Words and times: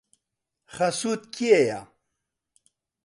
خەسووت 0.75 1.23
کێیە؟ 1.35 1.81